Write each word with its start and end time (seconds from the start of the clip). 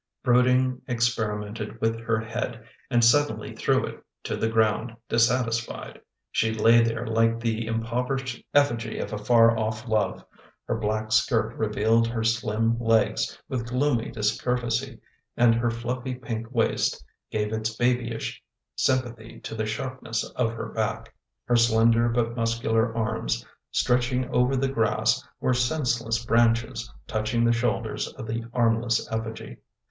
Blooding 0.23 0.81
experi 0.89 1.37
mented 1.45 1.79
with 1.79 1.99
her 1.99 2.19
head 2.19 2.65
and 2.89 3.05
suddenly 3.05 3.55
threw 3.55 3.85
it 3.85 4.03
to 4.23 4.35
the 4.35 4.49
ground, 4.49 4.95
dissatisfied. 5.07 6.01
She 6.31 6.51
lay 6.55 6.81
there 6.83 7.05
like 7.05 7.39
die 7.39 7.65
impoverished 7.67 8.43
effigy 8.51 8.97
of 8.97 9.13
a 9.13 9.19
far 9.19 9.55
off 9.55 9.87
love— 9.87 10.25
her 10.67 10.79
Mack 10.79 11.11
skirt 11.11 11.55
revealed 11.55 12.07
her 12.07 12.23
slim 12.23 12.79
legs, 12.79 13.37
with 13.47 13.67
gloomy 13.67 14.09
discourtesy, 14.09 14.99
and 15.37 15.53
her 15.53 15.69
fluffy 15.69 16.15
pink 16.15 16.47
waist 16.49 17.05
gave 17.29 17.53
its 17.53 17.75
babyish 17.75 18.41
sympathy 18.75 19.39
to 19.41 19.53
the 19.53 19.67
sharpness 19.67 20.23
of 20.31 20.51
her 20.53 20.69
back. 20.69 21.13
Her 21.45 21.55
slender 21.55 22.09
but 22.09 22.35
muscular 22.35 22.91
arms, 22.97 23.45
stretching 23.69 24.27
over 24.33 24.55
the 24.55 24.67
grass, 24.67 25.23
were 25.39 25.53
senseless 25.53 26.25
branches 26.25 26.91
touching 27.05 27.43
the 27.45 27.53
shoulders 27.53 28.07
of 28.13 28.25
the 28.25 28.45
armless 28.51 29.07
effigy. 29.11 29.57